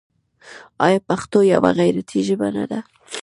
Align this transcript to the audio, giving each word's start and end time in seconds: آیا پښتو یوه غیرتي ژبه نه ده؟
آیا 0.85 0.99
پښتو 1.09 1.37
یوه 1.53 1.71
غیرتي 1.79 2.19
ژبه 2.27 2.47
نه 2.57 2.63
ده؟ 2.69 2.79